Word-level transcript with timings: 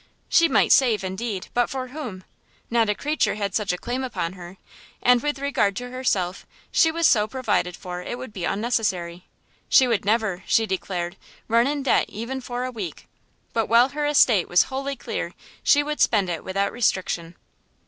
She 0.29 0.47
might 0.47 0.71
save 0.71 1.03
indeed, 1.03 1.49
but 1.53 1.69
for 1.69 1.89
whom? 1.89 2.23
not 2.71 2.89
a 2.89 2.95
creature 2.95 3.35
had 3.35 3.53
such 3.53 3.71
a 3.71 3.77
claim 3.77 4.03
upon 4.03 4.33
her; 4.33 4.57
and 5.03 5.21
with 5.21 5.37
regard 5.37 5.75
to 5.75 5.91
herself, 5.91 6.47
she 6.71 6.89
was 6.89 7.05
so 7.05 7.27
provided 7.27 7.75
for 7.77 8.01
it 8.01 8.17
would 8.17 8.33
be 8.33 8.43
unnecessary. 8.43 9.25
She 9.69 9.87
would 9.87 10.03
never, 10.03 10.43
she 10.47 10.65
declared, 10.65 11.17
run 11.47 11.67
in 11.67 11.83
debt 11.83 12.09
even 12.09 12.41
for 12.41 12.63
a 12.65 12.71
week, 12.71 13.05
but 13.53 13.67
while 13.67 13.89
her 13.89 14.07
estate 14.07 14.49
was 14.49 14.63
wholly 14.73 14.95
clear, 14.95 15.33
she 15.61 15.83
would 15.83 16.01
spend 16.01 16.31
it 16.31 16.43
without 16.43 16.71
restriction. 16.71 17.35